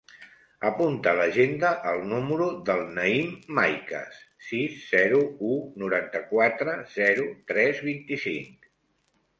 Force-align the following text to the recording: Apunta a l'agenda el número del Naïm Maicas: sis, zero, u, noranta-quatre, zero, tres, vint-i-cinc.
Apunta 0.67 1.11
a 1.11 1.17
l'agenda 1.17 1.73
el 1.91 2.01
número 2.13 2.47
del 2.69 2.81
Naïm 2.95 3.29
Maicas: 3.59 4.19
sis, 4.47 4.81
zero, 4.95 5.21
u, 5.51 5.55
noranta-quatre, 5.85 6.79
zero, 6.99 7.29
tres, 7.55 7.89
vint-i-cinc. 7.93 8.71